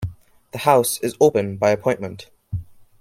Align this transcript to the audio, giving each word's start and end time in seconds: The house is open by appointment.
The 0.51 0.57
house 0.57 0.97
is 1.01 1.13
open 1.21 1.57
by 1.57 1.69
appointment. 1.69 2.31